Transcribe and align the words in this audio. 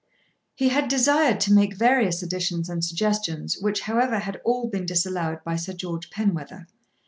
He 0.55 0.69
had 0.69 0.87
desired 0.87 1.39
to 1.41 1.53
make 1.53 1.75
various 1.75 2.23
additions 2.23 2.69
and 2.69 2.83
suggestions 2.83 3.59
which 3.59 3.81
however 3.81 4.17
had 4.17 4.41
all 4.43 4.67
been 4.67 4.87
disallowed 4.87 5.43
by 5.43 5.55
Sir 5.57 5.73
George 5.73 6.09
Penwether. 6.09 6.65